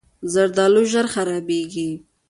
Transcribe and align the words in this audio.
زردالو 0.33 0.83
ژر 0.91 1.05
خرابېږي. 1.13 1.89